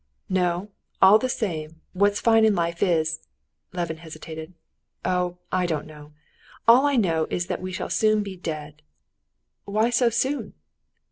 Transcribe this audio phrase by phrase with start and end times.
[0.29, 0.69] "No;
[0.99, 3.19] all the same, what's fine in life is...."
[3.71, 6.13] Levin hesitated—"oh, I don't know.
[6.67, 8.81] All I know is that we shall soon be dead."
[9.65, 10.55] "Why so soon?"